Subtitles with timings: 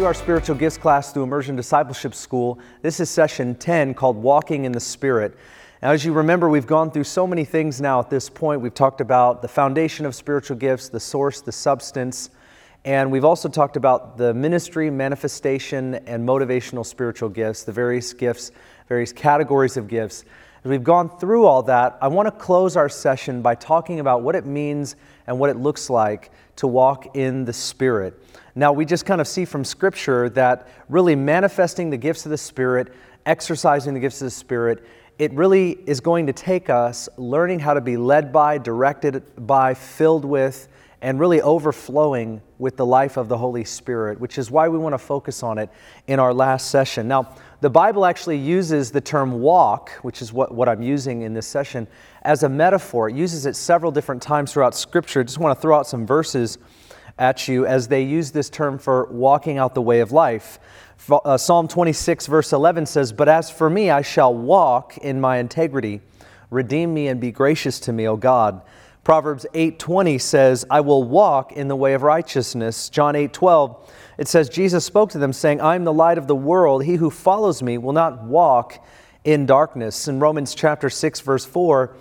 [0.00, 2.58] to our spiritual gifts class through Immersion Discipleship School.
[2.80, 5.36] This is session 10 called Walking in the Spirit.
[5.82, 8.62] Now, as you remember, we've gone through so many things now at this point.
[8.62, 12.30] We've talked about the foundation of spiritual gifts, the source, the substance,
[12.86, 18.52] and we've also talked about the ministry, manifestation, and motivational spiritual gifts, the various gifts,
[18.88, 20.24] various categories of gifts.
[20.64, 24.22] As we've gone through all that, I want to close our session by talking about
[24.22, 28.18] what it means and what it looks like to walk in the Spirit.
[28.54, 32.38] Now, we just kind of see from Scripture that really manifesting the gifts of the
[32.38, 32.92] Spirit,
[33.26, 34.84] exercising the gifts of the Spirit,
[35.18, 39.74] it really is going to take us learning how to be led by, directed by,
[39.74, 40.68] filled with,
[41.02, 44.92] and really overflowing with the life of the Holy Spirit, which is why we want
[44.92, 45.70] to focus on it
[46.06, 47.08] in our last session.
[47.08, 51.34] Now, the Bible actually uses the term walk, which is what, what I'm using in
[51.34, 51.86] this session,
[52.22, 53.08] as a metaphor.
[53.08, 55.24] It uses it several different times throughout Scripture.
[55.24, 56.58] Just want to throw out some verses
[57.20, 60.58] at you as they use this term for walking out the way of life.
[61.08, 65.36] Uh, Psalm 26, verse 11 says, But as for me, I shall walk in my
[65.36, 66.00] integrity.
[66.50, 68.62] Redeem me and be gracious to me, O God.
[69.02, 73.76] Proverbs 8:20 says, "I will walk in the way of righteousness." John 8:12
[74.18, 76.84] it says Jesus spoke to them saying, "I am the light of the world.
[76.84, 78.78] He who follows me will not walk
[79.24, 81.94] in darkness." In Romans chapter 6 verse 4,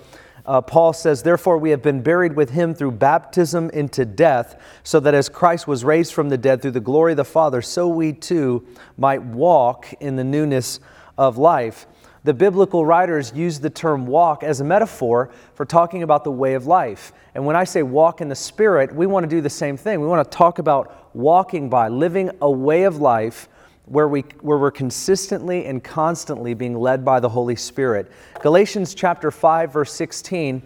[0.50, 5.00] uh, Paul says, Therefore, we have been buried with him through baptism into death, so
[5.00, 7.88] that as Christ was raised from the dead through the glory of the Father, so
[7.88, 8.66] we too
[8.97, 10.80] might walk in the newness
[11.20, 11.86] of life.
[12.23, 16.55] The biblical writers use the term walk as a metaphor for talking about the way
[16.55, 17.14] of life.
[17.36, 20.02] And when I say walk in the Spirit, we want to do the same thing.
[20.02, 23.50] We want to talk about walking by, living a way of life
[23.90, 28.12] where, we, where we're consistently and constantly being led by the Holy Spirit.
[28.42, 30.62] Galatians chapter 5, verse 16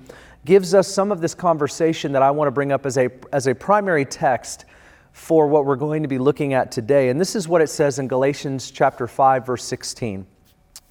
[0.46, 3.48] gives us some of this conversation that I want to bring up as a, as
[3.48, 4.66] a primary text
[5.14, 7.10] for what we're going to be looking at today.
[7.10, 10.26] And this is what it says in Galatians chapter 5, verse 16.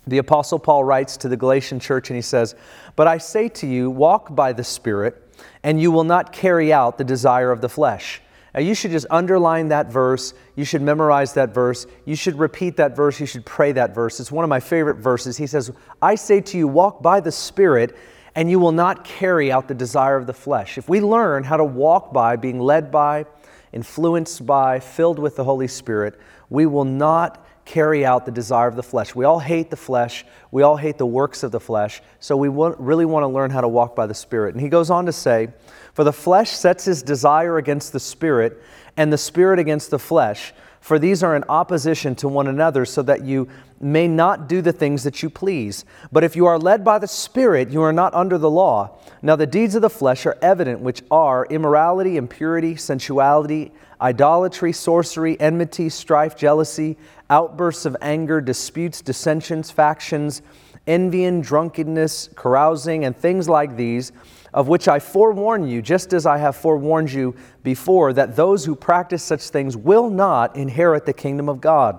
[0.07, 2.55] The Apostle Paul writes to the Galatian church and he says,
[2.97, 6.97] But I say to you, walk by the Spirit, and you will not carry out
[6.97, 8.22] the desire of the flesh.
[8.55, 10.35] Now, you should just underline that verse.
[10.57, 11.87] You should memorize that verse.
[12.05, 13.19] You should repeat that verse.
[13.19, 14.21] You should pray that verse.
[14.21, 15.39] It's one of my favorite verses.
[15.39, 17.97] He says, I say to you, walk by the Spirit,
[18.35, 20.77] and you will not carry out the desire of the flesh.
[20.77, 23.25] If we learn how to walk by, being led by,
[23.73, 26.21] influenced by, filled with the Holy Spirit,
[26.51, 29.15] we will not carry out the desire of the flesh.
[29.15, 30.25] We all hate the flesh.
[30.51, 32.03] We all hate the works of the flesh.
[32.21, 34.55] So we want, really want to learn how to walk by the Spirit.
[34.55, 35.49] And he goes on to say,
[35.95, 38.63] For the flesh sets his desire against the Spirit,
[38.97, 40.53] and the Spirit against the flesh.
[40.81, 43.49] For these are in opposition to one another, so that you
[43.81, 45.85] may not do the things that you please.
[46.11, 48.99] But if you are led by the Spirit, you are not under the law.
[49.23, 55.41] Now the deeds of the flesh are evident, which are immorality, impurity, sensuality, idolatry, sorcery,
[55.41, 56.97] enmity, strife, jealousy
[57.33, 60.43] outbursts of anger, disputes, dissensions, factions,
[60.87, 64.13] envy and drunkenness, carousing, and things like these,
[64.53, 68.77] of which I forewarn you, just as I have forewarned you before, that those who
[68.77, 71.99] practice such things will not inherit the kingdom of God.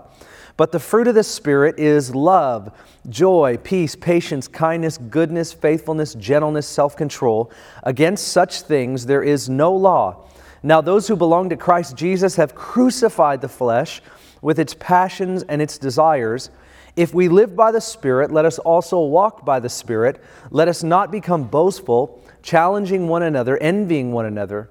[0.56, 2.72] But the fruit of the Spirit is love,
[3.10, 7.52] joy, peace, patience, kindness, goodness, faithfulness, gentleness, self control.
[7.82, 10.28] Against such things there is no law.
[10.62, 14.00] Now, those who belong to Christ Jesus have crucified the flesh
[14.44, 16.52] with its passions and its desires.
[16.96, 20.24] If we live by the Spirit, let us also walk by the Spirit.
[20.52, 24.70] Let us not become boastful, challenging one another, envying one another.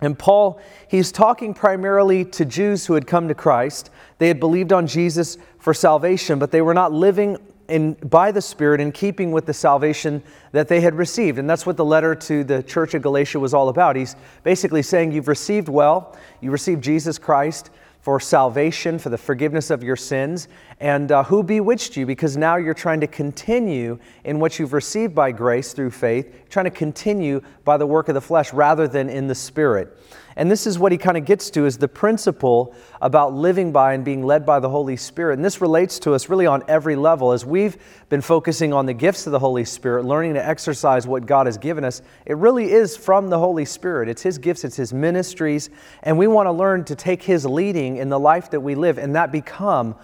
[0.00, 3.90] And Paul, he's talking primarily to Jews who had come to Christ.
[4.18, 8.42] They had believed on Jesus for salvation, but they were not living in, by the
[8.42, 11.38] Spirit in keeping with the salvation that they had received.
[11.38, 13.96] And that's what the letter to the church of Galatia was all about.
[13.96, 17.70] He's basically saying, You've received well, you received Jesus Christ
[18.06, 20.46] for salvation, for the forgiveness of your sins,
[20.78, 25.12] and uh, who bewitched you because now you're trying to continue in what you've received
[25.12, 29.10] by grace through faith, trying to continue by the work of the flesh rather than
[29.10, 29.98] in the spirit.
[30.36, 33.94] And this is what he kind of gets to is the principle about living by
[33.94, 35.34] and being led by the Holy Spirit.
[35.34, 37.32] And this relates to us really on every level.
[37.32, 37.78] As we've
[38.10, 41.56] been focusing on the gifts of the Holy Spirit, learning to exercise what God has
[41.56, 44.10] given us, it really is from the Holy Spirit.
[44.10, 45.70] It's His gifts, it's His ministries,
[46.02, 48.98] and we want to learn to take His leading in the life that we live
[48.98, 49.96] and that become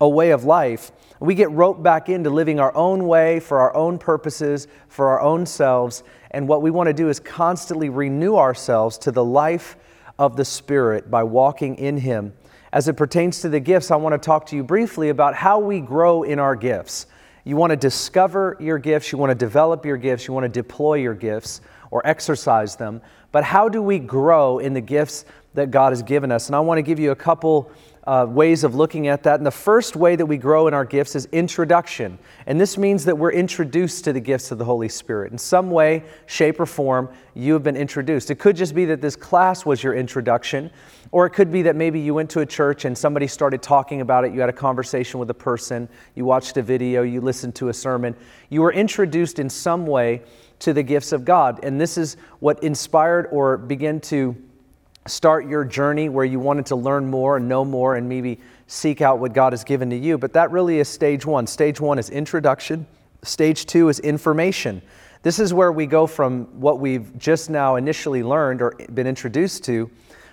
[0.00, 0.92] a way of life.
[1.20, 5.20] We get roped back into living our own way for our own purposes, for our
[5.20, 6.04] own selves.
[6.30, 9.76] And what we want to do is constantly renew ourselves to the life
[10.18, 12.34] of the Spirit by walking in Him.
[12.72, 15.58] As it pertains to the gifts, I want to talk to you briefly about how
[15.58, 17.06] we grow in our gifts.
[17.44, 20.50] You want to discover your gifts, you want to develop your gifts, you want to
[20.50, 23.00] deploy your gifts or exercise them.
[23.32, 25.24] But how do we grow in the gifts
[25.58, 26.46] that God has given us.
[26.46, 27.70] And I want to give you a couple
[28.08, 29.38] uh, ways of looking at that.
[29.38, 32.18] And the first way that we grow in our gifts is introduction.
[32.46, 35.30] And this means that we're introduced to the gifts of the Holy Spirit.
[35.30, 38.30] In some way, shape, or form, you have been introduced.
[38.30, 40.70] It could just be that this class was your introduction,
[41.12, 44.00] or it could be that maybe you went to a church and somebody started talking
[44.00, 44.32] about it.
[44.32, 47.74] You had a conversation with a person, you watched a video, you listened to a
[47.74, 48.16] sermon.
[48.48, 50.22] You were introduced in some way
[50.60, 51.60] to the gifts of God.
[51.62, 54.34] And this is what inspired or began to
[55.08, 59.00] start your journey where you wanted to learn more and know more and maybe seek
[59.00, 60.18] out what God has given to you.
[60.18, 61.46] But that really is stage one.
[61.46, 62.86] Stage one is introduction,
[63.22, 64.82] stage two is information.
[65.22, 69.64] This is where we go from what we've just now initially learned or been introduced
[69.64, 69.90] to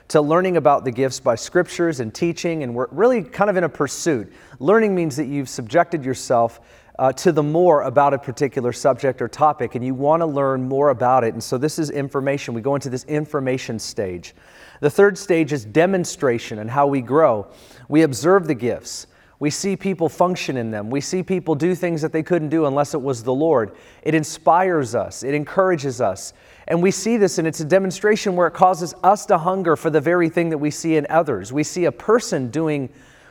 [0.08, 3.64] to learning about the gifts by scriptures and teaching, and we're really kind of in
[3.64, 4.32] a pursuit.
[4.60, 6.60] Learning means that you've subjected yourself
[7.00, 10.64] uh, to the more about a particular subject or topic, and you want to learn
[10.68, 11.34] more about it.
[11.34, 12.54] And so, this is information.
[12.54, 14.36] We go into this information stage.
[14.82, 17.48] The third stage is demonstration and how we grow.
[17.88, 19.08] We observe the gifts.
[19.40, 20.90] We see people function in them.
[20.90, 23.76] We see people do things that they couldn't do unless it was the Lord.
[24.02, 26.34] It inspires us, it encourages us.
[26.68, 29.90] And we see this, and it's a demonstration where it causes us to hunger for
[29.90, 31.52] the very thing that we see in others.
[31.52, 32.90] We see a person doing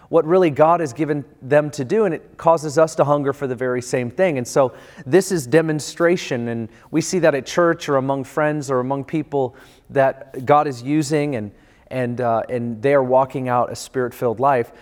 [0.08, 3.46] what really God has given them to do, and it causes us to hunger for
[3.46, 4.38] the very same thing.
[4.38, 4.74] And so,
[5.06, 9.56] this is demonstration, and we see that at church or among friends or among people
[9.90, 11.52] that God is using, and,
[11.88, 14.72] and, uh, and they are walking out a spirit filled life.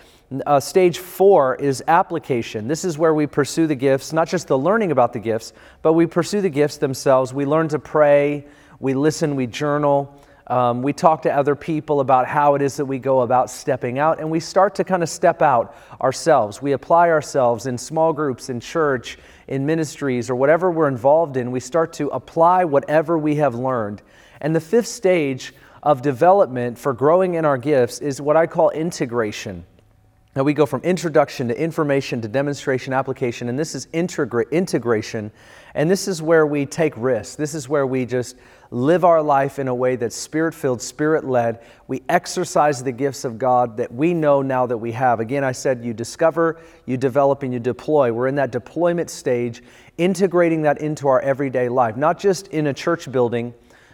[0.47, 2.67] Uh, stage four is application.
[2.67, 5.53] This is where we pursue the gifts, not just the learning about the gifts,
[5.83, 7.33] but we pursue the gifts themselves.
[7.33, 8.47] We learn to pray,
[8.79, 10.19] we listen, we journal.
[10.47, 13.97] Um, we talk to other people about how it is that we go about stepping
[13.97, 16.61] out, and we start to kind of step out ourselves.
[16.61, 19.17] We apply ourselves in small groups, in church,
[19.47, 21.51] in ministries, or whatever we're involved in.
[21.51, 24.01] We start to apply whatever we have learned.
[24.41, 28.69] And the fifth stage of development for growing in our gifts is what I call
[28.71, 29.65] integration.
[30.35, 35.31] Now we go from introduction to information to demonstration application, and this is integra- integration.
[35.75, 37.35] And this is where we take risks.
[37.35, 38.35] This is where we just
[38.69, 41.63] live our life in a way that's spirit filled, spirit led.
[41.87, 45.19] We exercise the gifts of God that we know now that we have.
[45.19, 48.11] Again, I said you discover, you develop, and you deploy.
[48.11, 49.63] We're in that deployment stage,
[49.97, 53.53] integrating that into our everyday life, not just in a church building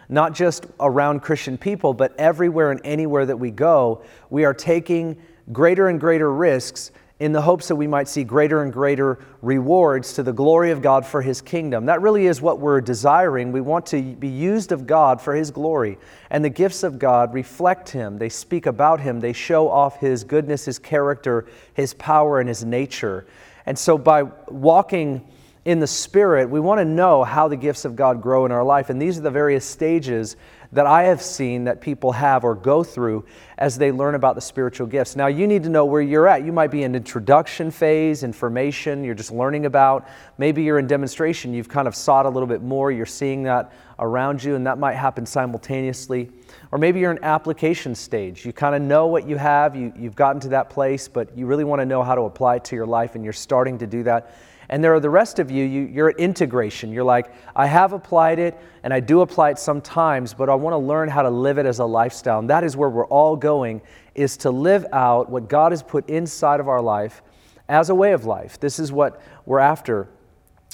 [0.09, 4.01] not just around Christian people, but everywhere and anywhere that we go,
[4.31, 5.15] we are taking
[5.51, 10.13] greater and greater risks in the hopes that we might see greater and greater rewards
[10.13, 11.85] to the glory of God for His kingdom.
[11.87, 13.51] That really is what we're desiring.
[13.51, 15.97] We want to be used of God for His glory.
[16.29, 20.23] And the gifts of God reflect Him, they speak about Him, they show off His
[20.23, 23.27] goodness, His character, His power, and His nature.
[23.65, 25.27] And so by walking
[25.65, 28.63] in the Spirit, we want to know how the gifts of God grow in our
[28.63, 28.89] life.
[28.89, 30.37] And these are the various stages
[30.71, 33.25] that I have seen that people have or go through
[33.57, 35.15] as they learn about the spiritual gifts.
[35.15, 36.45] Now, you need to know where you're at.
[36.45, 40.07] You might be in introduction phase, information, you're just learning about.
[40.37, 43.73] Maybe you're in demonstration, you've kind of sought a little bit more, you're seeing that
[43.97, 46.29] around you, and that might happen simultaneously.
[46.71, 48.45] Or maybe you're in application stage.
[48.45, 51.47] You kind of know what you have, you, you've gotten to that place, but you
[51.47, 53.87] really want to know how to apply it to your life, and you're starting to
[53.87, 54.35] do that.
[54.69, 56.91] And there are the rest of you, you are at integration.
[56.91, 60.73] You're like, I have applied it and I do apply it sometimes, but I want
[60.73, 62.39] to learn how to live it as a lifestyle.
[62.39, 63.81] And that is where we're all going,
[64.13, 67.23] is to live out what God has put inside of our life
[67.67, 68.59] as a way of life.
[68.59, 70.07] This is what we're after.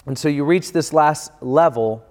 [0.06, 2.06] And so you reach this last level,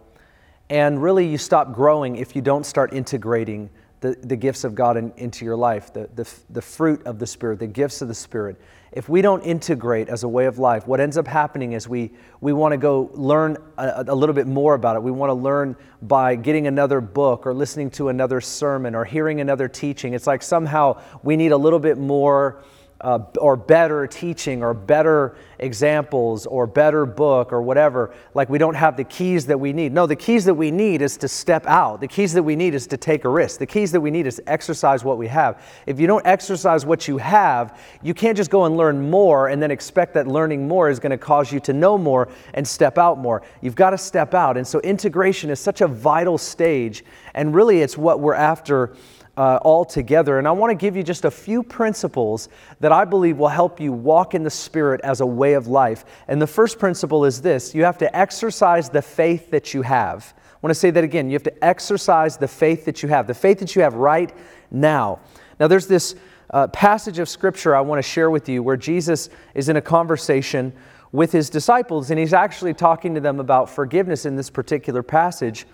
[0.70, 4.96] and really you stop growing if you don't start integrating the, the gifts of God
[4.96, 8.14] in, into your life, the, the, the fruit of the Spirit, the gifts of the
[8.14, 8.60] Spirit
[8.94, 12.12] if we don't integrate as a way of life, what ends up happening is we,
[12.40, 15.02] we want to go learn a, a little bit more about it.
[15.02, 19.40] We want to learn by getting another book or listening to another sermon or hearing
[19.40, 20.14] another teaching.
[20.14, 22.62] It's like somehow we need a little bit more
[23.00, 28.14] uh, or better teaching or better examples or better book or whatever.
[28.34, 29.92] Like we don't have the keys that we need.
[29.92, 32.00] No, the keys that we need is to step out.
[32.00, 33.58] The keys that we need is to take a risk.
[33.58, 35.62] The keys that we need is to exercise what we have.
[35.86, 39.62] If you don't exercise what you have, you can't just go and learn more and
[39.62, 42.96] then expect that learning more is going to cause you to know more and step
[42.96, 43.42] out more.
[43.60, 44.56] You've got to step out.
[44.56, 47.04] And so integration is such a vital stage.
[47.34, 48.94] And really, it's what we're after
[49.36, 50.38] uh, all together.
[50.38, 52.48] And I want to give you just a few principles
[52.80, 56.04] that I believe will help you walk in the Spirit as a way of life.
[56.28, 60.34] And the first principle is this you have to exercise the faith that you have.
[60.36, 61.28] I want to say that again.
[61.28, 64.32] You have to exercise the faith that you have, the faith that you have right
[64.70, 65.20] now.
[65.60, 66.14] Now, there's this
[66.50, 69.82] uh, passage of Scripture I want to share with you where Jesus is in a
[69.82, 70.72] conversation
[71.12, 75.66] with his disciples, and he's actually talking to them about forgiveness in this particular passage.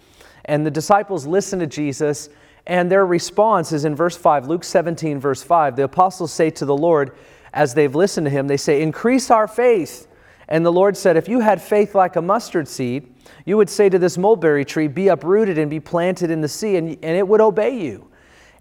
[0.46, 2.28] And the disciples listen to Jesus
[2.66, 5.76] And their response is in verse 5, Luke 17, verse 5.
[5.76, 7.12] The apostles say to the Lord,
[7.52, 10.06] as they've listened to him, they say, Increase our faith.
[10.48, 13.12] And the Lord said, If you had faith like a mustard seed,
[13.44, 16.76] you would say to this mulberry tree, Be uprooted and be planted in the sea,
[16.76, 18.08] and, and it would obey you.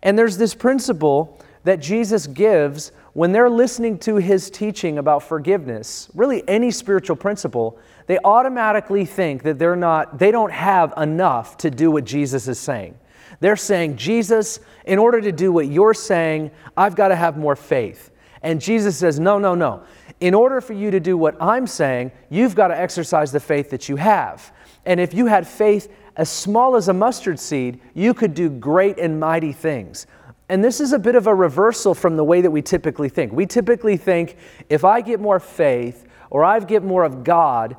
[0.01, 6.09] And there's this principle that Jesus gives when they're listening to his teaching about forgiveness,
[6.13, 11.69] really any spiritual principle, they automatically think that they're not, they don't have enough to
[11.69, 12.97] do what Jesus is saying.
[13.39, 17.55] They're saying, Jesus, in order to do what you're saying, I've got to have more
[17.55, 18.11] faith.
[18.41, 19.83] And Jesus says, No, no, no.
[20.19, 23.69] In order for you to do what I'm saying, you've got to exercise the faith
[23.69, 24.51] that you have.
[24.85, 28.99] And if you had faith as small as a mustard seed, you could do great
[28.99, 30.07] and mighty things.
[30.49, 33.31] And this is a bit of a reversal from the way that we typically think.
[33.31, 34.35] We typically think
[34.67, 37.77] if I get more faith or I get more of God,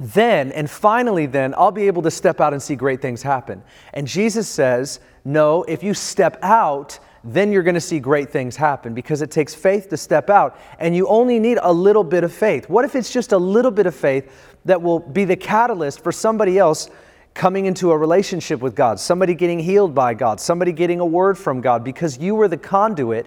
[0.00, 3.62] then and finally then I'll be able to step out and see great things happen.
[3.92, 8.56] And Jesus says, no, if you step out, then you're going to see great things
[8.56, 12.24] happen because it takes faith to step out and you only need a little bit
[12.24, 12.68] of faith.
[12.68, 14.30] What if it's just a little bit of faith
[14.64, 16.90] that will be the catalyst for somebody else
[17.32, 21.38] coming into a relationship with God, somebody getting healed by God, somebody getting a word
[21.38, 23.26] from God because you were the conduit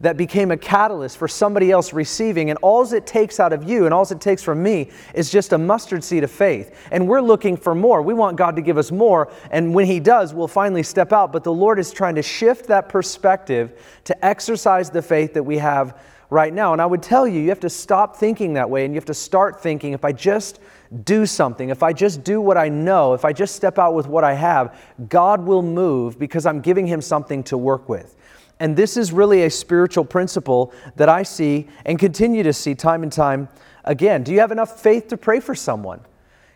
[0.00, 2.50] that became a catalyst for somebody else receiving.
[2.50, 5.52] And all it takes out of you and all it takes from me is just
[5.52, 6.88] a mustard seed of faith.
[6.92, 8.00] And we're looking for more.
[8.02, 9.30] We want God to give us more.
[9.50, 11.32] And when He does, we'll finally step out.
[11.32, 15.58] But the Lord is trying to shift that perspective to exercise the faith that we
[15.58, 16.00] have
[16.30, 16.72] right now.
[16.72, 19.06] And I would tell you, you have to stop thinking that way and you have
[19.06, 20.60] to start thinking if I just
[21.04, 24.06] do something, if I just do what I know, if I just step out with
[24.06, 24.78] what I have,
[25.08, 28.14] God will move because I'm giving Him something to work with.
[28.60, 33.02] And this is really a spiritual principle that I see and continue to see time
[33.02, 33.48] and time
[33.84, 34.22] again.
[34.22, 36.00] Do you have enough faith to pray for someone?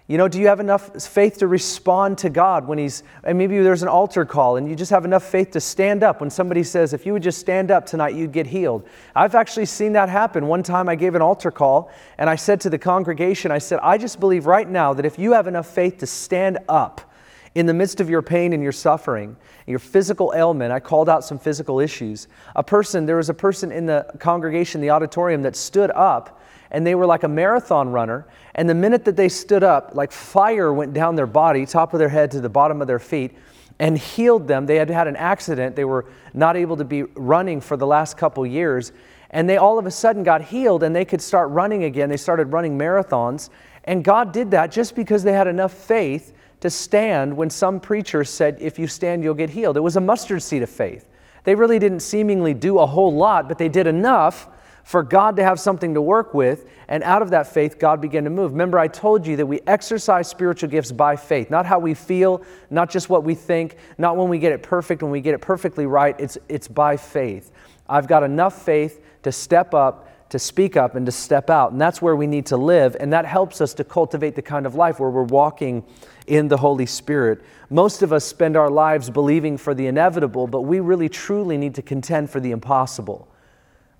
[0.09, 3.61] You know, do you have enough faith to respond to God when He's, and maybe
[3.61, 6.65] there's an altar call and you just have enough faith to stand up when somebody
[6.65, 8.87] says, if you would just stand up tonight, you'd get healed.
[9.15, 10.49] I've actually seen that happen.
[10.49, 13.79] One time I gave an altar call and I said to the congregation, I said,
[13.81, 17.12] I just believe right now that if you have enough faith to stand up,
[17.55, 21.25] in the midst of your pain and your suffering, your physical ailment, I called out
[21.25, 22.29] some physical issues.
[22.57, 26.41] A person, there was a person in the congregation, the auditorium, that stood up
[26.73, 28.27] and they were like a marathon runner.
[28.55, 31.99] And the minute that they stood up, like fire went down their body, top of
[31.99, 33.33] their head to the bottom of their feet,
[33.79, 34.65] and healed them.
[34.65, 35.77] They had had an accident.
[35.77, 38.93] They were not able to be running for the last couple years.
[39.31, 42.09] And they all of a sudden got healed and they could start running again.
[42.09, 43.51] They started running marathons.
[43.85, 46.33] And God did that just because they had enough faith
[46.63, 49.77] to stand when some preacher said, If you stand, you'll get healed.
[49.77, 51.09] It was a mustard seed of faith.
[51.45, 54.49] They really didn't seemingly do a whole lot, but they did enough
[54.85, 56.69] for God to have something to work with.
[56.89, 58.53] And out of that faith, God began to move.
[58.53, 62.43] Remember, I told you that we exercise spiritual gifts by faith, not how we feel,
[62.71, 65.41] not just what we think, not when we get it perfect, when we get it
[65.41, 66.15] perfectly right.
[66.19, 67.51] It's, it's by faith.
[67.89, 71.73] I've got enough faith to step up to speak up and to step out.
[71.73, 72.97] And that's where we need to live.
[72.99, 75.85] And that helps us to cultivate the kind of life where we're walking
[76.27, 77.43] in the Holy Spirit.
[77.71, 81.75] Most of us spend our lives believing for the inevitable, but we really truly need
[81.75, 83.29] to contend for the impossible.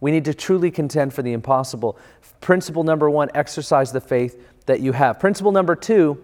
[0.01, 1.99] We need to truly contend for the impossible.
[2.41, 5.21] Principle number one exercise the faith that you have.
[5.21, 6.21] Principle number two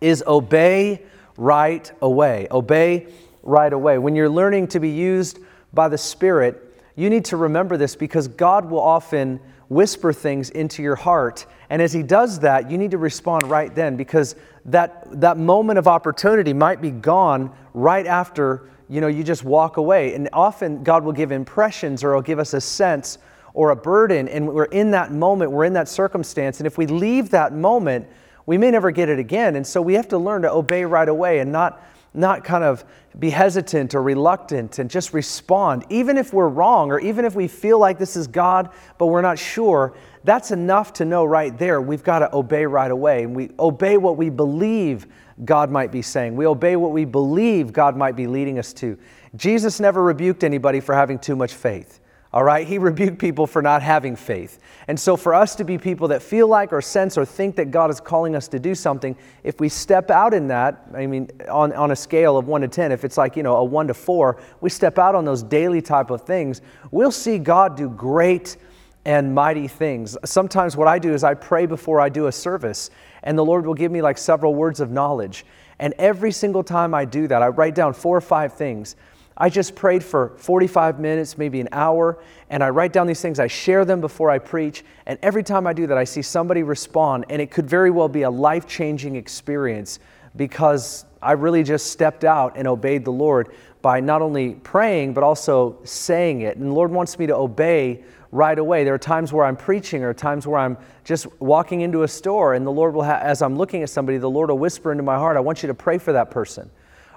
[0.00, 1.02] is obey
[1.36, 2.46] right away.
[2.50, 3.06] Obey
[3.42, 3.98] right away.
[3.98, 5.38] When you're learning to be used
[5.72, 9.40] by the Spirit, you need to remember this because God will often
[9.72, 11.46] whisper things into your heart.
[11.70, 14.36] And as He does that, you need to respond right then because
[14.66, 19.78] that, that moment of opportunity might be gone right after you know you just walk
[19.78, 20.14] away.
[20.14, 23.18] And often God will give impressions or He'll give us a sense
[23.54, 26.58] or a burden, and we're in that moment, we're in that circumstance.
[26.60, 28.06] And if we leave that moment,
[28.46, 29.56] we may never get it again.
[29.56, 31.82] And so we have to learn to obey right away and not
[32.14, 32.84] not kind of
[33.18, 35.84] be hesitant or reluctant and just respond.
[35.90, 39.22] Even if we're wrong or even if we feel like this is God, but we're
[39.22, 43.24] not sure, that's enough to know right there we've got to obey right away.
[43.24, 45.06] And we obey what we believe
[45.44, 48.98] God might be saying, we obey what we believe God might be leading us to.
[49.34, 52.00] Jesus never rebuked anybody for having too much faith.
[52.32, 52.66] All right?
[52.66, 54.58] He rebuked people for not having faith.
[54.88, 57.70] And so, for us to be people that feel like or sense or think that
[57.70, 61.30] God is calling us to do something, if we step out in that, I mean,
[61.48, 63.86] on, on a scale of one to 10, if it's like, you know, a one
[63.88, 66.60] to four, we step out on those daily type of things,
[66.90, 68.56] we'll see God do great
[69.04, 70.16] and mighty things.
[70.24, 72.90] Sometimes what I do is I pray before I do a service,
[73.22, 75.44] and the Lord will give me like several words of knowledge.
[75.78, 78.94] And every single time I do that, I write down four or five things
[79.42, 83.40] I just prayed for 45 minutes, maybe an hour, and I write down these things.
[83.40, 84.84] I share them before I preach.
[85.04, 88.08] And every time I do that, I see somebody respond, and it could very well
[88.08, 89.98] be a life changing experience
[90.36, 95.24] because I really just stepped out and obeyed the Lord by not only praying, but
[95.24, 96.56] also saying it.
[96.56, 98.84] And the Lord wants me to obey right away.
[98.84, 102.54] There are times where I'm preaching, or times where I'm just walking into a store,
[102.54, 105.02] and the Lord will, ha- as I'm looking at somebody, the Lord will whisper into
[105.02, 106.70] my heart, I want you to pray for that person.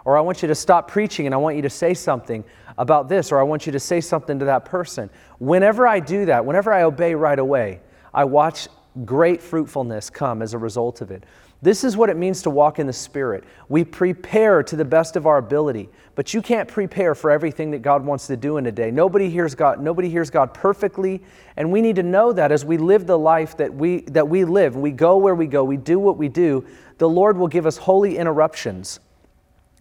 [0.05, 2.43] Or I want you to stop preaching and I want you to say something
[2.77, 5.09] about this, or I want you to say something to that person.
[5.39, 7.81] Whenever I do that, whenever I obey right away,
[8.13, 8.67] I watch
[9.03, 11.25] great fruitfulness come as a result of it.
[11.61, 13.43] This is what it means to walk in the Spirit.
[13.69, 17.81] We prepare to the best of our ability, but you can't prepare for everything that
[17.81, 18.91] God wants to do in a day.
[18.91, 21.23] Nobody hears God, nobody hears God perfectly,
[21.57, 24.45] and we need to know that as we live the life that we that we
[24.45, 26.63] live, we go where we go, we do what we do,
[26.99, 28.99] the Lord will give us holy interruptions.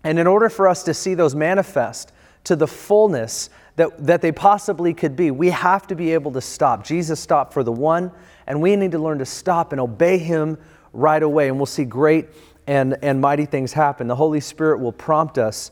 [0.04, 2.12] And in order for us to see those manifest
[2.44, 6.40] to the fullness that, that they possibly could be, we have to be able to
[6.40, 6.84] stop.
[6.84, 8.12] Jesus stopped for the one,
[8.46, 10.58] and we need to learn to stop and obey him
[10.92, 12.28] right away, and we'll see great
[12.66, 14.06] and, and mighty things happen.
[14.06, 15.70] The Holy Spirit will prompt us.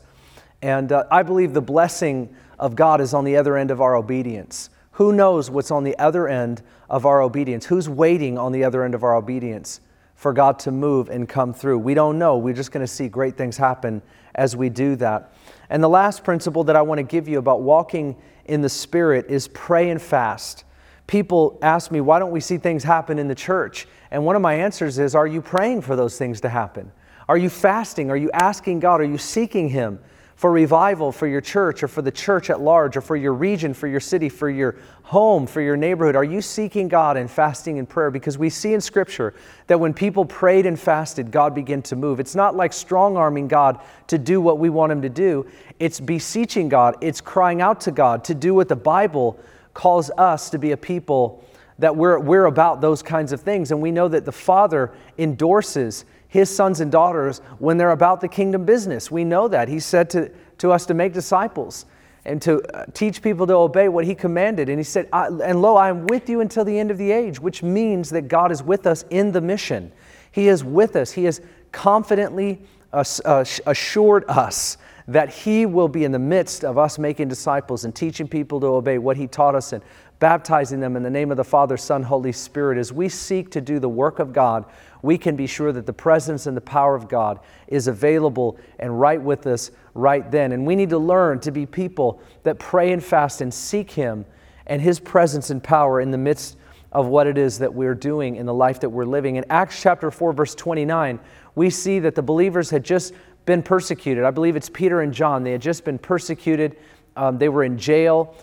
[0.61, 3.95] And uh, I believe the blessing of God is on the other end of our
[3.95, 4.69] obedience.
[4.93, 7.65] Who knows what's on the other end of our obedience?
[7.65, 9.81] Who's waiting on the other end of our obedience
[10.23, 11.77] for God to move and come through?
[11.79, 12.37] We don't know.
[12.37, 14.01] We're just going to see great things happen
[14.33, 15.33] as we do that.
[15.69, 18.15] And the last principle that I want to give you about walking
[18.45, 20.63] in the Spirit is pray and fast.
[21.07, 23.85] People ask me, why don't we see things happen in the church?
[24.11, 26.91] And one of my answers is, are you praying for those things to happen?
[27.27, 28.09] Are you fasting?
[28.09, 29.01] Are you asking God?
[29.01, 29.99] Are you seeking Him
[30.35, 33.73] for revival for your church or for the church at large or for your region,
[33.73, 36.15] for your city, for your home, for your neighborhood?
[36.15, 38.11] Are you seeking God and fasting and prayer?
[38.11, 39.33] Because we see in Scripture
[39.67, 42.19] that when people prayed and fasted, God began to move.
[42.19, 45.45] It's not like strong arming God to do what we want Him to do,
[45.79, 49.39] it's beseeching God, it's crying out to God to do what the Bible
[49.73, 51.43] calls us to be a people
[51.79, 53.71] that we're, we're about those kinds of things.
[53.71, 58.27] And we know that the Father endorses his sons and daughters when they're about the
[58.27, 59.11] kingdom business.
[59.11, 59.69] We know that.
[59.69, 61.85] He said to, to us to make disciples
[62.25, 64.67] and to uh, teach people to obey what he commanded.
[64.67, 67.39] And he said, And lo, I am with you until the end of the age,
[67.39, 69.91] which means that God is with us in the mission.
[70.31, 71.11] He is with us.
[71.11, 71.39] He has
[71.71, 77.93] confidently assured us that He will be in the midst of us making disciples and
[77.93, 79.83] teaching people to obey what He taught us and
[80.23, 82.77] baptizing them in the name of the Father, Son, Holy Spirit.
[82.77, 84.63] As we seek to do the work of God,
[85.01, 89.01] we can be sure that the presence and the power of God is available and
[89.01, 90.53] right with us right then.
[90.53, 94.23] And we need to learn to be people that pray and fast and seek Him
[94.65, 96.55] and His presence and power in the midst
[96.93, 99.35] of what it is that we're doing in the life that we're living.
[99.35, 101.19] In Acts chapter 4, verse 29,
[101.55, 103.13] we see that the believers had just
[103.45, 104.23] been persecuted.
[104.23, 105.43] I believe it's Peter and John.
[105.43, 106.77] They had just been persecuted,
[107.17, 108.33] um, they were in jail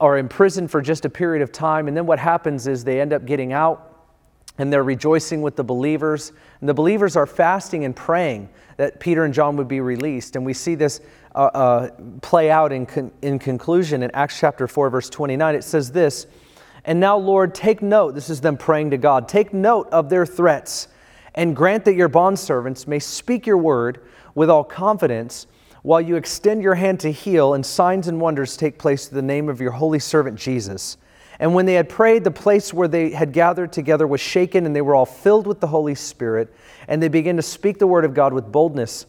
[0.00, 1.88] or in prison for just a period of time.
[1.88, 3.84] And then what happens is they end up getting out
[4.58, 6.32] and they're rejoicing with the believers.
[6.60, 10.36] And the believers are fasting and praying that Peter and John would be released.
[10.36, 11.00] And we see this
[11.34, 11.90] uh, uh,
[12.22, 15.54] play out in, con- in conclusion in Acts chapter 4, verse 29.
[15.54, 16.26] It says this
[16.84, 20.26] And now, Lord, take note, this is them praying to God, take note of their
[20.26, 20.88] threats
[21.34, 25.46] and grant that your bondservants may speak your word with all confidence
[25.82, 29.26] while you extend your hand to heal, and signs and wonders take place through the
[29.26, 30.96] name of your holy servant Jesus.
[31.40, 34.74] And when they had prayed, the place where they had gathered together was shaken, and
[34.74, 36.52] they were all filled with the Holy Spirit,
[36.88, 39.06] and they began to speak the word of God with boldness.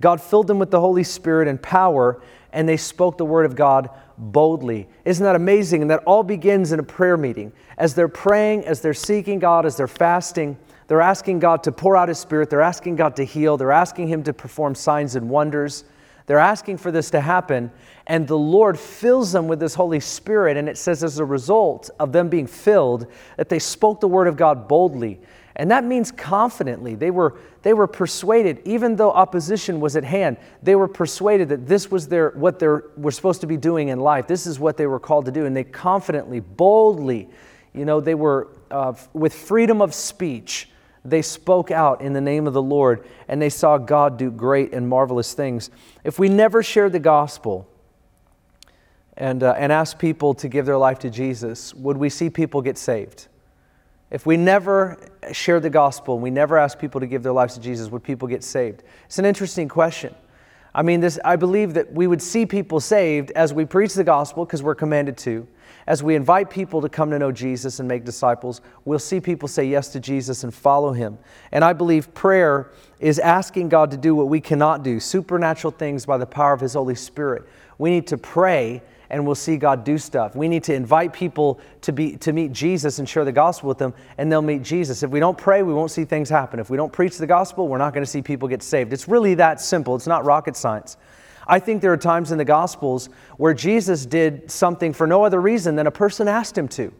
[0.00, 2.20] God filled them with the Holy Spirit and power,
[2.52, 4.88] and they spoke the word of God boldly.
[5.04, 5.82] Isn't that amazing?
[5.82, 7.52] And that all begins in a prayer meeting.
[7.76, 10.56] As they're praying, as they're seeking God, as they're fasting,
[10.88, 14.08] they're asking God to pour out His Spirit, they're asking God to heal, they're asking
[14.08, 15.84] Him to perform signs and wonders.
[16.26, 17.70] They're asking for this to happen,
[18.06, 20.56] and the Lord fills them with this Holy Spirit.
[20.56, 24.26] And it says, as a result of them being filled, that they spoke the word
[24.26, 25.20] of God boldly.
[25.54, 26.96] And that means confidently.
[26.96, 31.66] They were, they were persuaded, even though opposition was at hand, they were persuaded that
[31.66, 34.26] this was their, what they were supposed to be doing in life.
[34.26, 35.46] This is what they were called to do.
[35.46, 37.30] And they confidently, boldly,
[37.72, 40.68] you know, they were uh, with freedom of speech
[41.10, 44.72] they spoke out in the name of the Lord and they saw God do great
[44.72, 45.70] and marvelous things.
[46.04, 47.68] If we never shared the gospel
[49.16, 52.62] and, uh, and asked people to give their life to Jesus, would we see people
[52.62, 53.28] get saved?
[54.10, 54.98] If we never
[55.32, 58.04] shared the gospel and we never asked people to give their lives to Jesus, would
[58.04, 58.82] people get saved?
[59.06, 60.14] It's an interesting question.
[60.74, 64.04] I mean, this, I believe that we would see people saved as we preach the
[64.04, 65.48] gospel because we're commanded to,
[65.86, 69.48] As we invite people to come to know Jesus and make disciples, we'll see people
[69.48, 71.18] say yes to Jesus and follow him.
[71.52, 76.04] And I believe prayer is asking God to do what we cannot do supernatural things
[76.04, 77.44] by the power of his Holy Spirit.
[77.78, 80.34] We need to pray and we'll see God do stuff.
[80.34, 83.78] We need to invite people to, be, to meet Jesus and share the gospel with
[83.78, 85.02] them, and they'll meet Jesus.
[85.02, 86.58] If we don't pray, we won't see things happen.
[86.58, 88.92] If we don't preach the gospel, we're not going to see people get saved.
[88.92, 89.94] It's really that simple.
[89.94, 90.96] It's not rocket science.
[91.46, 95.40] I think there are times in the gospels where Jesus did something for no other
[95.40, 96.92] reason than a person asked him to.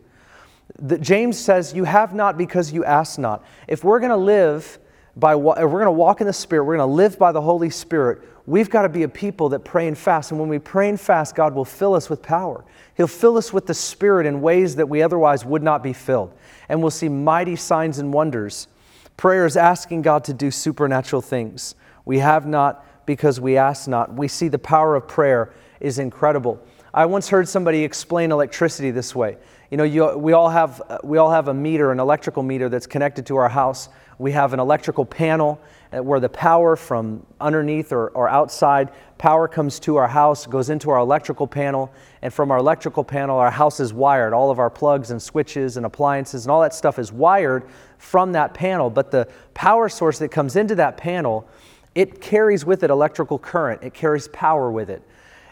[0.78, 3.44] The, James says, You have not because you ask not.
[3.66, 4.78] If we're going to live
[5.16, 7.40] by, if we're going to walk in the Spirit, we're going to live by the
[7.40, 10.30] Holy Spirit, we've got to be a people that pray and fast.
[10.30, 12.64] And when we pray and fast, God will fill us with power.
[12.96, 16.34] He'll fill us with the Spirit in ways that we otherwise would not be filled.
[16.68, 18.68] And we'll see mighty signs and wonders.
[19.16, 21.74] Prayer is asking God to do supernatural things.
[22.04, 24.12] We have not because we ask not.
[24.12, 26.60] We see the power of prayer is incredible.
[26.92, 29.36] I once heard somebody explain electricity this way.
[29.70, 32.86] You know, you, we, all have, we all have a meter, an electrical meter that's
[32.86, 33.88] connected to our house.
[34.18, 39.78] We have an electrical panel where the power from underneath or, or outside, power comes
[39.80, 41.92] to our house, goes into our electrical panel,
[42.22, 44.32] and from our electrical panel, our house is wired.
[44.32, 47.64] All of our plugs and switches and appliances and all that stuff is wired
[47.98, 48.90] from that panel.
[48.90, 51.48] But the power source that comes into that panel,
[51.96, 55.02] it carries with it electrical current, it carries power with it.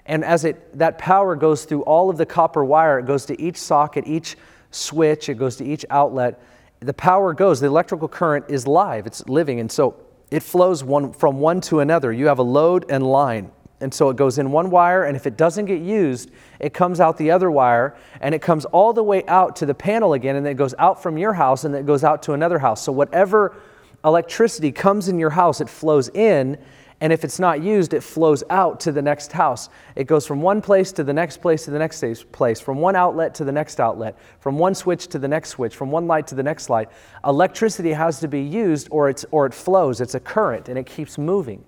[0.06, 3.40] And as it, that power goes through all of the copper wire, it goes to
[3.40, 4.36] each socket, each
[4.70, 6.40] switch, it goes to each outlet
[6.84, 9.96] the power goes, the electrical current is live, it's living, and so
[10.30, 12.12] it flows one, from one to another.
[12.12, 13.50] You have a load and line.
[13.80, 16.30] And so it goes in one wire, and if it doesn't get used,
[16.60, 19.74] it comes out the other wire, and it comes all the way out to the
[19.74, 22.22] panel again, and then it goes out from your house, and then it goes out
[22.24, 22.82] to another house.
[22.82, 23.56] So whatever
[24.04, 26.58] electricity comes in your house, it flows in,
[27.00, 29.68] and if it's not used, it flows out to the next house.
[29.96, 32.96] It goes from one place to the next place to the next place, from one
[32.96, 36.26] outlet to the next outlet, from one switch to the next switch, from one light
[36.28, 36.88] to the next light.
[37.24, 40.00] Electricity has to be used or, it's, or it flows.
[40.00, 41.64] It's a current and it keeps moving.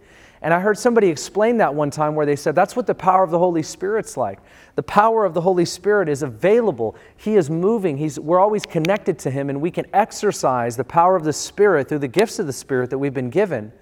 [0.46, 3.24] And I heard somebody explain that one time where they said that's what the power
[3.24, 4.38] of the Holy Spirit's like.
[4.76, 6.94] The power of the Holy Spirit is available.
[7.16, 7.98] He is moving.
[7.98, 11.88] He's, we're always connected to Him, and we can exercise the power of the Spirit
[11.88, 13.72] through the gifts of the Spirit that we've been given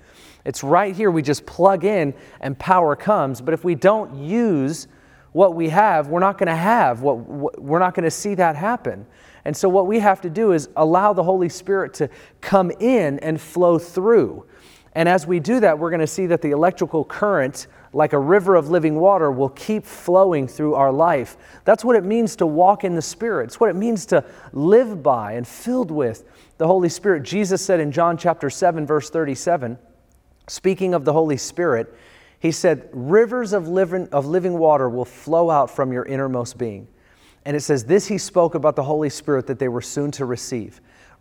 [0.44, 1.11] it's right here.
[1.11, 3.40] We just plug in and power comes.
[3.40, 4.88] But if we don't use
[5.33, 8.55] what we have, we're not going to have what, we're not going to see that
[8.55, 9.07] happen.
[9.44, 12.09] And so what we have to do is allow the Holy Spirit to
[12.40, 14.46] come in and flow through.
[14.95, 18.19] And as we do that, we're going to see that the electrical current, like a
[18.19, 21.37] river of living water, will keep flowing through our life.
[21.65, 23.45] That's what it means to walk in the Spirit.
[23.45, 26.25] It's what it means to live by and filled with
[26.59, 27.25] the Holy Spirit.
[27.25, 29.79] Jesus said in John chapter 7, verse 37,
[30.47, 31.93] speaking of the Holy Spirit,
[32.39, 36.87] he said, Rivers of living, of living water will flow out from your innermost being.
[37.45, 40.25] And it says, This he spoke about the Holy Spirit that they were soon to
[40.25, 40.81] receive.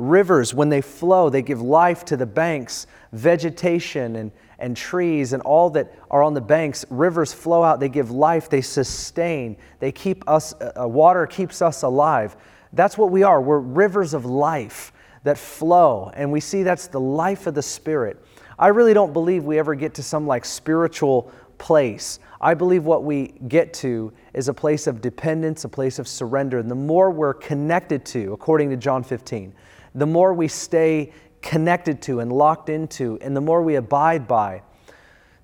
[0.09, 5.41] Rivers, when they flow, they give life to the banks, vegetation and, and trees and
[5.43, 6.85] all that are on the banks.
[6.89, 11.61] Rivers flow out, they give life, they sustain, they keep us, uh, uh water keeps
[11.61, 12.35] us alive.
[12.73, 13.41] That's what we are.
[13.41, 14.91] We're rivers of life
[15.23, 18.23] that flow, and we see that's the life of the Spirit.
[18.59, 22.19] I really don't believe we ever get to some like spiritual place.
[22.41, 26.59] I believe what we get to is a place of dependence, a place of surrender.
[26.59, 29.53] And the more we're connected to, according to John 15,
[29.95, 34.61] the more we stay connected to and locked into, and the more we abide by,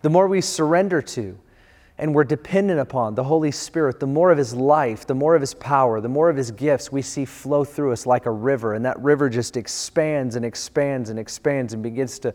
[0.01, 1.37] the more we surrender to,
[1.97, 5.41] and we're dependent upon the Holy Spirit, the more of His life, the more of
[5.41, 8.73] His power, the more of His gifts we see flow through us like a river.
[8.73, 12.33] And that river just expands and expands and expands and begins to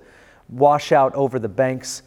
[0.50, 2.02] wash out over the banks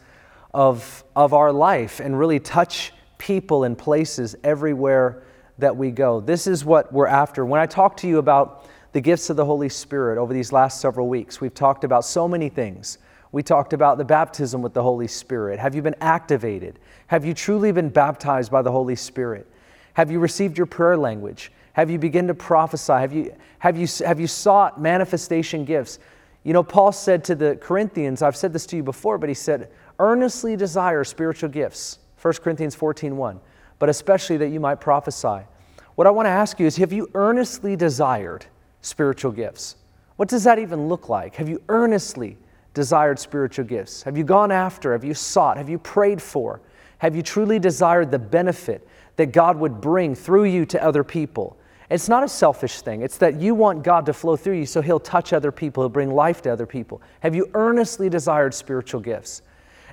[0.54, 5.24] of, of our life and really touch people and places everywhere
[5.58, 6.20] that we go.
[6.20, 7.44] This is what we're after.
[7.44, 10.80] When I talk to you about the gifts of the Holy Spirit over these last
[10.80, 12.98] several weeks, we've talked about so many things.
[13.32, 15.58] We talked about the baptism with the Holy Spirit.
[15.58, 16.78] Have you been activated?
[17.08, 19.46] Have you truly been baptized by the Holy Spirit?
[19.94, 21.52] Have you received your prayer language?
[21.74, 22.92] Have you begun to prophesy?
[22.92, 25.98] Have you, have you, have you sought manifestation gifts?
[26.44, 29.34] You know, Paul said to the Corinthians, I've said this to you before, but he
[29.34, 31.98] said, earnestly desire spiritual gifts.
[32.22, 33.40] 1 Corinthians 14 1,
[33.78, 35.44] but especially that you might prophesy.
[35.94, 38.46] What I want to ask you is have you earnestly desired
[38.88, 39.76] spiritual gifts?
[40.16, 41.36] What does that even look like?
[41.36, 42.36] Have you earnestly
[42.74, 44.02] desired spiritual gifts?
[44.02, 44.92] Have you gone after?
[44.92, 45.56] Have you sought?
[45.56, 46.60] Have you prayed for?
[46.98, 51.56] Have you truly desired the benefit that God would bring through you to other people?
[51.90, 53.02] It's not a selfish thing.
[53.02, 55.88] It's that you want God to flow through you so He'll touch other people, He'll
[55.88, 57.00] bring life to other people.
[57.20, 59.42] Have you earnestly desired spiritual gifts?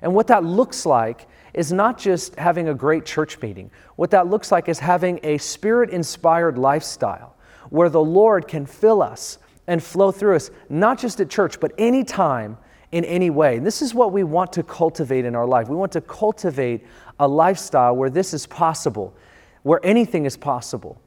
[0.01, 3.71] And what that looks like is not just having a great church meeting.
[3.95, 7.34] What that looks like is having a spirit inspired lifestyle
[7.69, 11.71] where the Lord can fill us and flow through us, not just at church, but
[11.77, 12.57] anytime
[12.91, 13.57] in any way.
[13.57, 15.67] And this is what we want to cultivate in our life.
[15.67, 16.85] We want to cultivate
[17.19, 19.13] a lifestyle where this is possible,
[19.63, 21.01] where anything is possible.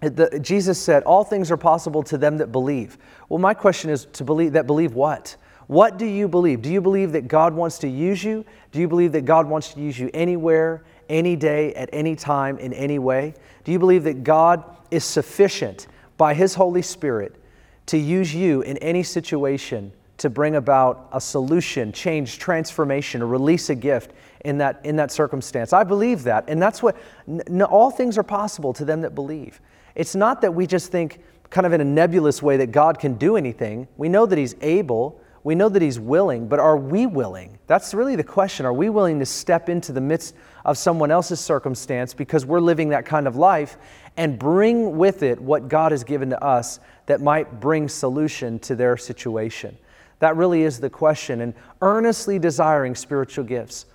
[0.00, 2.98] The, Jesus said, All things are possible to them that believe.
[3.28, 5.36] Well, my question is to believe that believe what?
[5.66, 6.62] What do you believe?
[6.62, 8.44] Do you believe that God wants to use you?
[8.72, 12.58] Do you believe that God wants to use you anywhere, any day, at any time,
[12.58, 13.34] in any way?
[13.64, 17.36] Do you believe that God is sufficient by His Holy Spirit
[17.86, 23.70] to use you in any situation to bring about a solution, change, transformation, or release
[23.70, 24.12] a gift
[24.44, 25.72] in that, in that circumstance.
[25.72, 26.44] I believe that.
[26.48, 26.96] And that's what,
[27.28, 29.60] n- all things are possible to them that believe.
[29.94, 31.20] It's not that we just think
[31.50, 33.88] kind of in a nebulous way that God can do anything.
[33.96, 37.58] We know that He's able, we know that He's willing, but are we willing?
[37.68, 38.66] That's really the question.
[38.66, 42.90] Are we willing to step into the midst of someone else's circumstance because we're living
[42.90, 43.78] that kind of life
[44.18, 48.74] and bring with it what God has given to us that might bring solution to
[48.74, 49.78] their situation?
[50.18, 51.40] That really is the question.
[51.40, 53.86] And earnestly desiring spiritual gifts.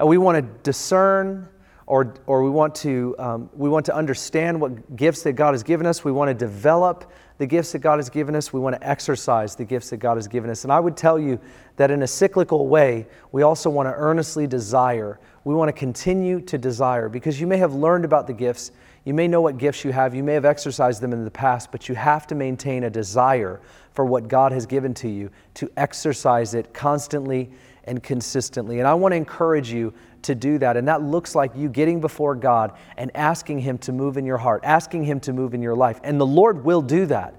[0.00, 1.48] Uh, we want to discern
[1.86, 5.62] or, or we, want to, um, we want to understand what gifts that God has
[5.62, 6.04] given us.
[6.04, 8.52] We want to develop the gifts that God has given us.
[8.52, 10.64] We want to exercise the gifts that God has given us.
[10.64, 11.40] And I would tell you
[11.76, 15.18] that in a cyclical way, we also want to earnestly desire.
[15.44, 18.70] We want to continue to desire because you may have learned about the gifts.
[19.04, 20.14] You may know what gifts you have.
[20.14, 23.60] You may have exercised them in the past, but you have to maintain a desire
[23.94, 27.50] for what God has given to you to exercise it constantly
[27.84, 28.78] and consistently.
[28.78, 30.76] And I want to encourage you to do that.
[30.76, 34.38] And that looks like you getting before God and asking Him to move in your
[34.38, 36.00] heart, asking Him to move in your life.
[36.04, 37.34] And the Lord will do that.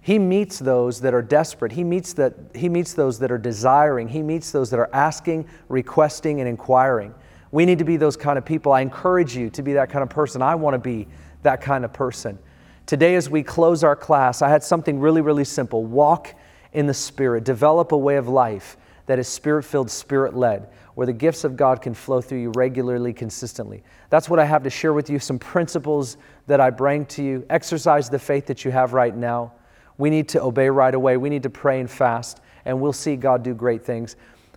[0.00, 1.72] He meets those that are desperate.
[1.72, 4.08] He meets, that, he meets those that are desiring.
[4.08, 7.14] He meets those that are asking, requesting, and inquiring.
[7.54, 8.72] We need to be those kind of people.
[8.72, 10.42] I encourage you to be that kind of person.
[10.42, 11.06] I want to be
[11.44, 12.36] that kind of person.
[12.84, 16.34] Today, as we close our class, I had something really, really simple walk
[16.72, 21.06] in the Spirit, develop a way of life that is spirit filled, spirit led, where
[21.06, 23.84] the gifts of God can flow through you regularly, consistently.
[24.10, 26.16] That's what I have to share with you some principles
[26.48, 27.46] that I bring to you.
[27.50, 29.52] Exercise the faith that you have right now.
[29.96, 33.14] We need to obey right away, we need to pray and fast, and we'll see
[33.14, 34.16] God do great things.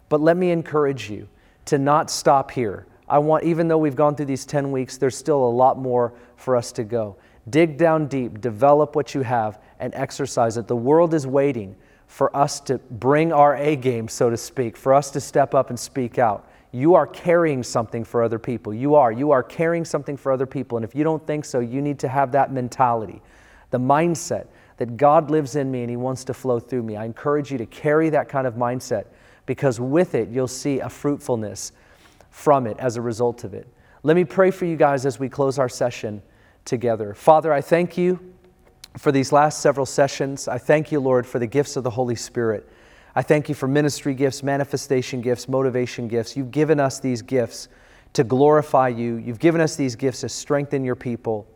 [0.10, 1.28] But let me encourage you
[1.68, 2.88] to not stop here.
[3.10, 6.14] I want, even though we've gone through these 10 weeks, there's still a lot more
[6.36, 7.16] for us to go.
[7.50, 10.68] Dig down deep, develop what you have, and exercise it.
[10.68, 11.76] The world is waiting
[12.08, 15.70] for us to bring our A game, so to speak, for us to step up
[15.70, 16.50] and speak out.
[16.72, 18.74] You are carrying something for other people.
[18.74, 19.12] You are.
[19.12, 20.78] You are carrying something for other people.
[20.78, 23.22] And if you don't think so, you need to have that mentality,
[23.72, 26.98] the mindset that God lives in me and He wants to flow through me.
[26.98, 29.06] I encourage you to carry that kind of mindset
[29.48, 31.72] because with it, you'll see a fruitfulness
[32.30, 33.68] from it as a result of it.
[34.04, 36.22] Let me pray for you guys as we close our session
[36.66, 37.16] together.
[37.16, 38.20] Father, I thank you
[38.98, 40.48] for these last several sessions.
[40.48, 42.70] I thank you, Lord, for the gifts of the Holy Spirit.
[43.16, 46.38] I thank you for ministry gifts, manifestation gifts, motivation gifts.
[46.38, 47.70] You've given us these gifts
[48.14, 49.16] to glorify you.
[49.16, 51.48] You've given us these gifts to strengthen your people.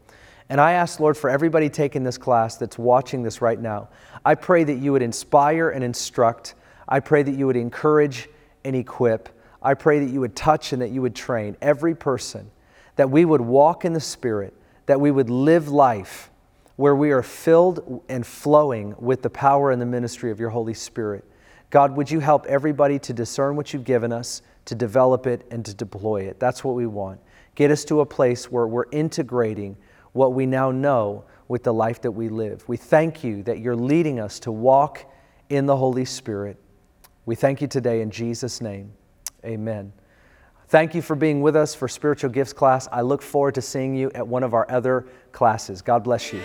[0.49, 3.89] And I ask, Lord, for everybody taking this class that's watching this right now,
[4.25, 6.55] I pray that you would inspire and instruct.
[6.87, 8.29] I pray that you would encourage
[8.63, 9.29] and equip.
[9.61, 12.51] I pray that you would touch and that you would train every person,
[12.95, 14.53] that we would walk in the Spirit,
[14.87, 16.31] that we would live life
[16.75, 20.73] where we are filled and flowing with the power and the ministry of your Holy
[20.73, 21.23] Spirit.
[21.69, 25.63] God, would you help everybody to discern what you've given us, to develop it, and
[25.65, 26.39] to deploy it?
[26.39, 27.19] That's what we want.
[27.55, 29.77] Get us to a place where we're integrating
[30.13, 32.67] what we now know with the life that we live.
[32.67, 35.05] We thank you that you're leading us to walk
[35.49, 36.57] in the Holy Spirit.
[37.25, 38.93] We thank you today in Jesus' name.
[39.45, 39.93] Amen.
[40.67, 42.87] Thank you for being with us for Spiritual Gifts class.
[42.91, 45.81] I look forward to seeing you at one of our other classes.
[45.81, 46.41] God bless you.